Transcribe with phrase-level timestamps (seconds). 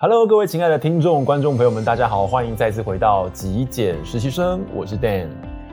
[0.00, 5.26] Hello，各位亲爱的听众、观众朋友们，大家好，欢迎再次回到极简实习生，我是 Dan。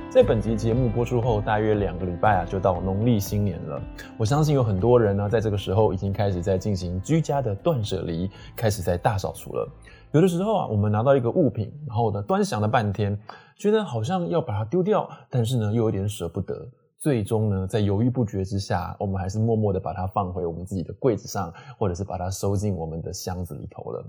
[0.09, 3.79] 在本集节目播出后，大约两个礼拜啊，就到农历新年了。
[4.17, 9.69] 我相信有很多人呢，在这个时候已经开始在进行居家的断舍离，开始在大扫除了。
[10.11, 13.15] 有的时候啊，我们拿到一个物品，然后呢，端详了半天，
[13.55, 16.67] 觉得好像要把它丢掉，但是呢，又有点舍不得。
[16.99, 24.03] 最终呢，在犹豫不决之下，我们还是默默的把它放回我们自己的柜子上，或者是把它收进我们的箱子里头了。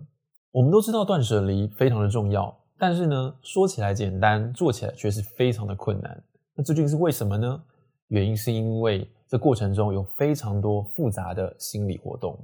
[0.52, 6.22] 我们都知道断舍离非常的重要，但是呢，说起来简单，做起来却是非常的困难。
[6.54, 7.62] 那究竟是为什么呢？
[8.08, 12.38] 原因是因为这过程中有非常多复杂的心理活动。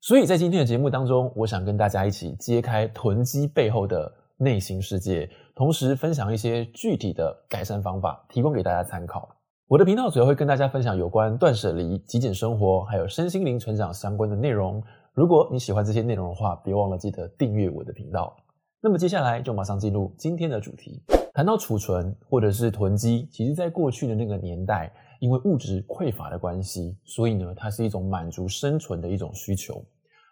[0.00, 9.28] 所以在今天的节目当中，我想跟大家一起揭开囤积背后的内心世界，同时分享一些具体的改善方法，提供给大家参考。
[9.68, 14.82] 我的频道主要会跟大家分享有关断舍离、极简生活，还有身心灵成长相关的内容。
[15.12, 18.34] 如果你喜欢这些内容的话，别忘了记得订阅我的频道。
[18.80, 21.02] 那么接下来就马上进入今天的主题。
[21.34, 29.84] 谈到储存或者是囤积，其实在过去的那个年代，因为物质匮乏的关系，所以呢，它是一种满足生存的一种需求。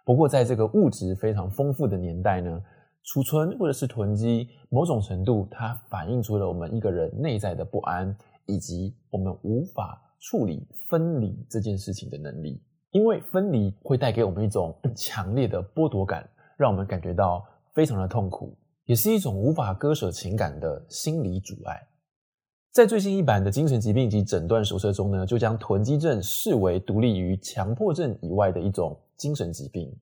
[0.07, 2.59] 不过，在这个物质非常丰富的年代呢，
[3.05, 8.17] 储存或者是囤积，某种程度它反映出了我们一个人内在的不安。
[8.47, 17.45] 以及我们无法处理分离这件事情的能力，因为分离会带给我们一种强烈的剥夺感，让我们感觉到
[17.75, 21.87] 非常的痛苦，也是一种无法割舍情感的心理阻碍。
[22.73, 29.95] 在最新一版的精神疾病及诊断手册中呢，就将囤积症视为独立于强迫症以外的一种精神疾病。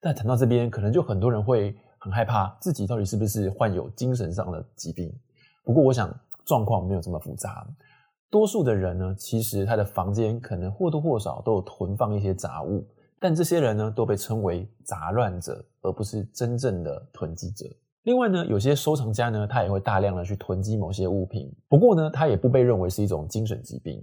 [0.00, 5.12] 但谈到这边，可能就很多人会很害怕自己到底是不是患有精神上的疾病。
[5.64, 6.08] 不过，我想。
[6.50, 7.64] 状况没有这么复杂，
[8.28, 12.84] 多数的人呢，其实他的房间可能或多或少都有囤放一些杂物，
[13.20, 17.64] 但这些人呢，都被称为杂乱者，而不是真正的囤积者。
[18.02, 24.02] 另外呢，有些收藏家呢，他也会大量的去囤积某些物品，不过呢，他也不被认为是一种精神疾病。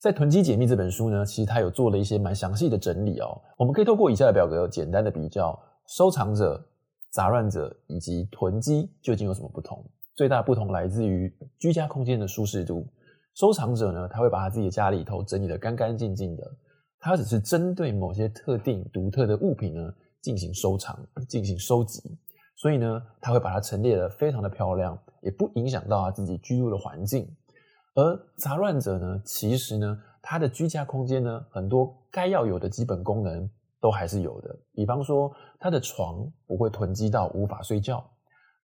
[0.00, 5.56] 在《囤积解密》这本书呢，其实他有做了一些蛮详细的整理哦，我们可以透过以下的表格简单的比较
[5.86, 6.60] 收藏者、
[7.10, 9.84] 杂乱者以及囤积究竟有什么不同。
[10.14, 12.86] 最大不同来自于居家空间的舒适度。
[13.34, 16.56] 收藏者呢，他会把他自己的家里头整理得干干净净的，
[17.00, 19.92] 他只是针对某些特定独特的物品呢
[20.22, 20.96] 进行收藏、
[21.28, 22.00] 进行收集，
[22.56, 27.28] 所以呢，他会把它陈列得非常的漂亮，也不影响到他自己居住的环境。
[27.96, 38.08] 而杂乱者呢，其实呢，他的居家空间呢，很多该要有的基本功能都还是有的，比方说他的床不会囤积到无法睡觉。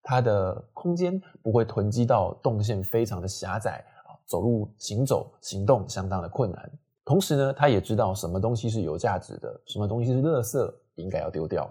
[0.02, 6.70] 它的空间不会囤积到动线非常的狭窄啊，走路行走行动相当的困难。
[7.04, 11.68] 同时呢，他也知道什么东西是有价值的，什么东西是垃圾，应该要丢掉。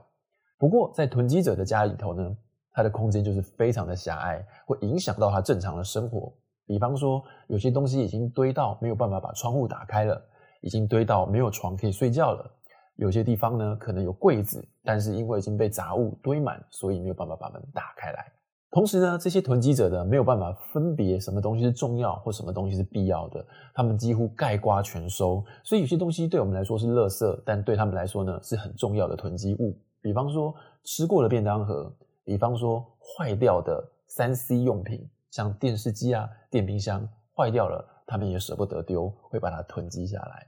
[0.57, 2.37] 不过在囤积者的家里头呢，
[2.71, 6.33] 他的空间就是非常的狭隘，会影响到他正常的生活。
[6.65, 10.21] 比方说，有些东西已经堆到没有办法把窗户打开了，
[10.61, 12.51] 已经堆到没有床可以睡觉了。
[12.99, 18.25] 有些地方呢，可能有柜子，但是因为已经被杂物堆满，所以没有办法把门打开来。
[18.71, 23.43] 同时呢，这些囤积者呢，没有办法分别什么东西是重要或什么东西是必要的，
[23.73, 25.43] 他们几乎概瓜全收。
[25.63, 29.79] 所以有些东西对我们来说是垃圾，但对他们来说呢，是很重要的囤积物。
[30.01, 31.91] 比方说吃过的便当盒，
[32.25, 40.47] 比方说坏掉的三 C 用品，像电视机啊、电冰箱坏掉了，他们也舍不得丢，会把它囤积下来。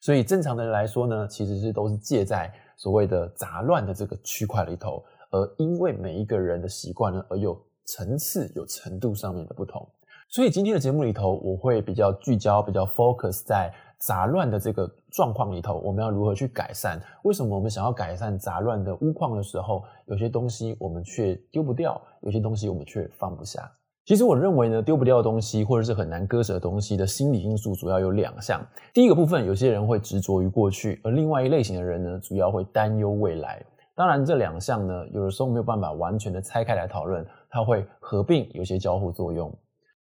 [0.00, 9.86] 所以正常的人来说呢，其实是都是借在所谓的杂乱的这个区块里头，而因为每一个人的习惯呢，而有层次、有程度上面的不同。
[10.28, 16.98] 所以今天的节目里头，我会比较聚焦、比较 focus 在杂乱的这个状况里头，我们要如何去改善？
[17.24, 23.70] 为什么我们想要改善杂乱的屋况的时候，有些东西我们却丢不掉，有些东西我们却放不下？
[24.06, 28.60] 其实我认为呢，丢不掉的东西或者是很难割舍的东西的心理因素主要有两项。
[28.92, 33.62] 第一个部分，有些人会执着于过去，而另外一类型的人呢，主要会担忧未来。
[33.94, 39.52] 当然，这两项呢，有的时候没有办法完全的拆开来讨论，它会合并，有些交互作用。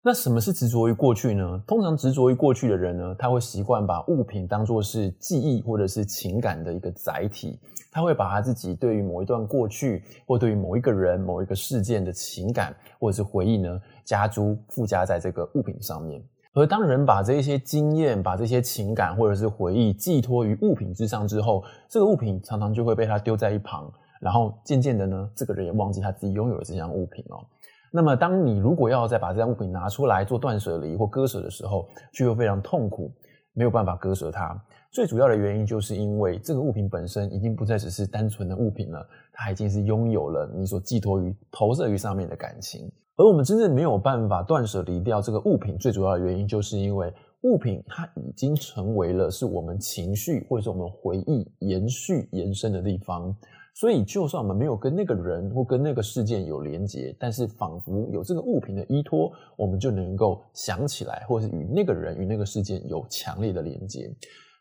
[0.06, 1.60] 那什么是执着于过去呢？
[1.66, 7.58] 通常执着于过去的人呢，他会习惯把物品当作是记忆或者是情感的一个载体，
[7.90, 16.22] 他会把他自己对于某一段过去，或对于某一个人、某一个事件的情感或者是回忆呢，加诸附加在这个物品上面。
[16.54, 27.42] 而当人把这些经验、把这些情感或者是回忆寄托于物品之上之后，这个物品常常就会被他丢在一旁，然后渐渐的呢，这个人也忘记他自己拥有了这项物品哦。
[27.90, 33.12] 那么，当你如果要再把这件物品拿出来做断舍离或割舍的时候，就会非常痛苦。
[33.58, 34.54] 没有办法割舍它。
[34.92, 42.86] 最主要的原因就是因为这个物品本身已经不再只是单纯的物品了，它已经是拥有了你所寄托于、投射于上面的感情。
[43.16, 47.10] 而我们真正没有办法断舍离掉这个物品，最主要的原因就是因为
[47.44, 53.34] 物品它已经成为了是我们情绪或者是我们回忆延续延伸的地方。
[53.78, 64.10] 所以，就算我们没有跟那个人或跟那个事件有连结，但是仿佛有这个物品的依托，我们就能够想起来，或是与那个人与那个事件有强烈的连结。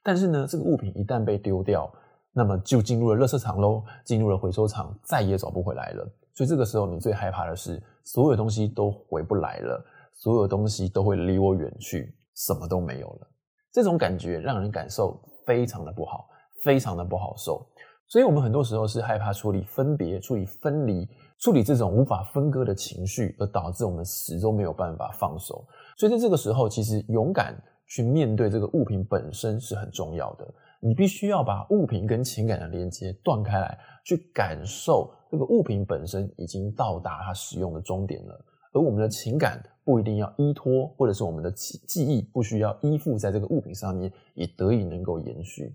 [0.03, 1.89] 但是呢，这个物品一旦被丢掉，
[2.33, 6.05] 那么就进入了垃圾场喽，进入了回收场，再也找不回来了。
[6.33, 13.27] 所以这个时候，你最害怕的是，所有东西都回不来了，所有东西都会离我远去，什么都没有了。
[13.71, 16.27] 这种感觉让人感受非常的不好，
[16.63, 17.65] 非常的不好受。
[18.07, 21.07] 所以我们很多时候是害怕处理分别、处理分离、
[21.39, 25.65] 处理这种无法分割的情绪，而导致我们始终没有办法放手。
[25.97, 27.55] 所以在这个时候，其实勇敢。
[27.87, 45.71] 去面对这个物品本身是很重要的，你必须要把物品跟情感的连接断开来，去感受这个物品本身已经到达它使用的终点了，而我们的情感不一定要依托，或者是我们的记记忆不需要依附在这个物品上面，也得以能够延续。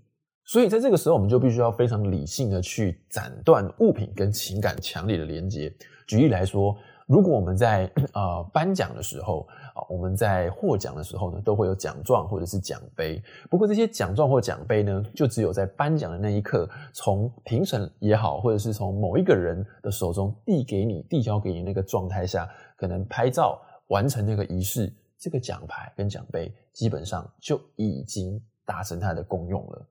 [0.51, 5.73] 所以在这个时候，我们就必须要非常理性的去斩断物品跟情感强烈的连接。
[6.09, 6.77] 举例来说，
[7.07, 13.23] 如果我们在呃颁奖的时候啊，我们在获奖的时候呢，都会有奖状或者是奖杯。
[13.49, 29.87] 不过这些奖状或奖杯呢，就只有在颁奖的那一刻，从评审也好，或者是从某一个人的手中递给你、递交给你那个状态下，可能拍照完成那个仪式，这个奖牌跟奖杯基本上就已经达成它的功用了。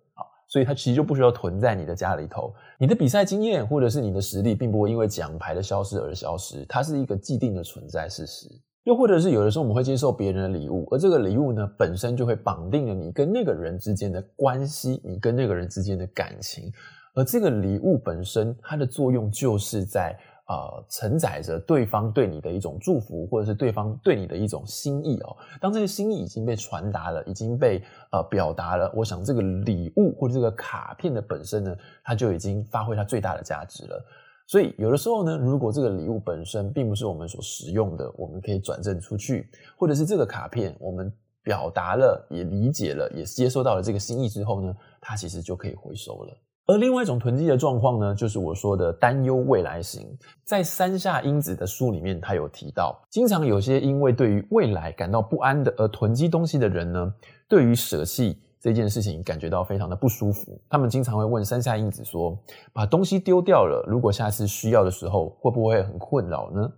[0.49, 2.53] 所以它其实就不需要囤在你的家里头。
[2.77, 8.49] 你的比赛经验或者是你的实力，并不会因为奖牌的消失而消失，它是一个既定的存在事实。
[8.83, 16.69] 又或者是有的时候我们会接受别人的礼物，而这个礼物呢，本身就会绑定了你跟那个人之间的关系，你跟那个人之间的感情。
[17.13, 20.17] 而这个礼物本身，它的作用就是在。
[20.49, 25.37] 呃，承载着对方对你的一种祝福，或者是对方对你的一种心意哦。
[25.61, 34.03] 当这个心意已经被传达了，已经被呃表达了，我想这个礼物或者这个卡片的本身呢，它就已经发挥它最大的价值了。
[34.47, 39.47] 所以有的时候呢，如果这个礼物本身并不是我们所使用的，我们可以转赠出去，
[39.77, 41.13] 或者是这个卡片我们
[41.43, 46.35] 表达了、也理解了、也接收到了这个心意之后呢，它其实就可以回收了。
[46.69, 50.07] 而另外一种囤积的状况呢，就是我说的担忧未来型。
[50.45, 57.11] 在山下英子的书里面，他有提到，经常有些因为对于未来感到不安的而囤积东西的人呢，
[57.47, 60.61] 对于舍弃这件事情感觉到非常的不舒服。
[60.69, 62.37] 他们经常会问山下英子说
[62.71, 66.71] ：“把东西丢掉了，如果下次需要的时候，会不会很困扰呢？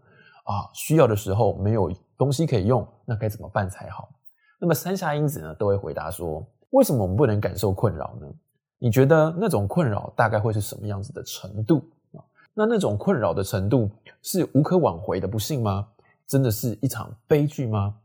[0.46, 4.08] 啊，需要的时候没有东西可以用，那该怎么办才好？”
[4.58, 8.28] 那么山下英子呢，都会回答说：“为什么我们不能感受困扰呢？”
[8.84, 11.84] 你觉得那种困扰大概会是什么样子的程度
[12.14, 12.26] 啊？
[12.52, 13.88] 那那种困扰的程度
[14.24, 15.88] 是无可挽回的不幸吗？
[16.26, 17.96] 真的是一场悲剧吗？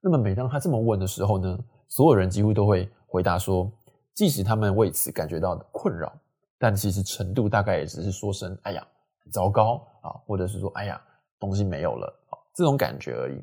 [0.00, 3.68] 那么每当他这么问的时候呢，所有人几乎都会回答说，
[4.14, 6.12] 即使他们为此感觉到困扰，
[6.58, 8.86] 但其实程度大概也只是说声“哎呀，
[9.24, 11.02] 很糟糕啊”，或者是说“哎呀，
[11.40, 12.08] 东西没有了”
[12.54, 13.42] 这种感觉而已。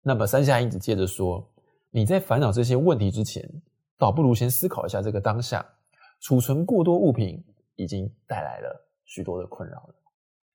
[0.00, 1.44] 那么山下英子接着说
[1.90, 3.50] ：“你在烦恼这些问题之前，
[3.98, 5.66] 倒不如先思考一下这个当下。”
[6.24, 7.38] 储存过多物品
[7.76, 9.94] 已经带来了许多的困扰了。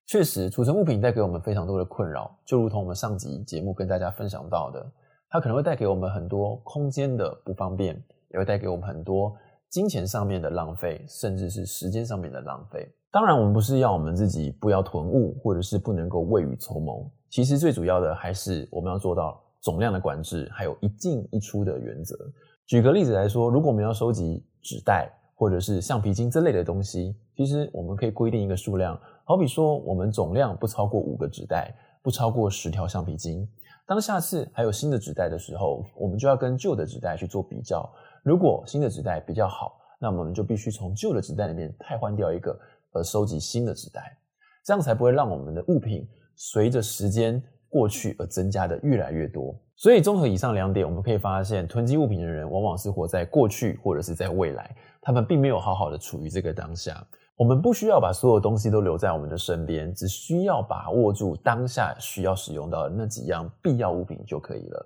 [0.07, 4.91] 确实，储存物品带给我们非常多的困扰，就如同我们上集节目跟大家分享到的，
[5.29, 9.37] 它可能会带给我们很多空间的不方便，也会带给我们很多
[9.69, 12.91] 金钱上面的浪费，甚至是时间上面的浪费。
[13.11, 17.07] 当然，我们不是要我们自己不要囤物，或者是不能够未雨绸缪。
[17.29, 22.17] 其实最主要的还是我们要做到总量的管制，还有一进一出的原则。
[22.65, 33.47] 举个例子来说，如果我们要收集纸袋，或者是橡皮筋这类的东西，其实我们可以规定一个数量，好比说我们总量不超过五个纸袋，不超过十条橡皮筋。
[33.87, 37.89] 当下次还有新的纸袋的时候，我们就要跟旧的纸袋去做比较。
[38.21, 42.59] 如果新的纸袋比较好，那我们就必须从旧的纸袋里面替换掉一个，
[42.91, 44.17] 而收集新的纸袋，
[44.65, 46.05] 这样才不会让我们的物品
[46.35, 49.55] 随着时间过去而增加的越来越多。
[49.75, 57.01] 所以，综合以上两点，我们可以发现，囤积物品的人往往是活在过去或者是在未来，他们并没有好好的处于这个当下。
[57.37, 64.85] 我们不需要把所有东西都留在我们的身边，只需要把握住当下需要使用到的那几样必要物品就可以了。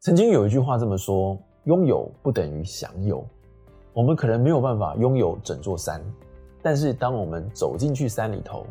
[0.00, 3.26] 曾经有一句话这么说：拥有不等于享有。
[3.94, 6.04] 我们可能没有办法拥有整座山，
[6.62, 8.66] 但是当我们走进去山里头，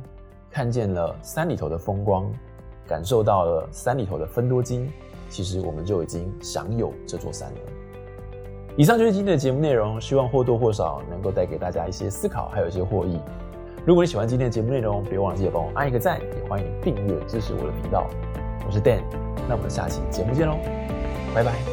[0.51, 2.32] 看见了山里头的风光，
[2.88, 4.92] 感受到了山里头的芬多金。
[5.30, 7.58] 其实我们就已经享有这座山了。
[8.78, 13.20] 以上就是今天的节目内容，希望或多或少能够带给大家一些思考，还有一些获益。
[13.86, 18.08] 如果你喜欢今天的节目内容，别忘了记得帮我按一个赞，也欢迎订阅支持我的频道。
[18.66, 19.02] 我是 Dan，
[19.50, 20.56] 那我们下期节目见喽，
[21.34, 21.73] 拜拜。